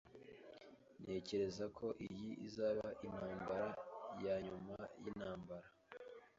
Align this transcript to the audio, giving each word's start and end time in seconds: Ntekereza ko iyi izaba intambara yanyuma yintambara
Ntekereza 1.01 1.65
ko 1.77 1.85
iyi 2.07 2.31
izaba 2.47 2.87
intambara 3.07 3.65
yanyuma 4.25 4.75
yintambara 5.01 5.67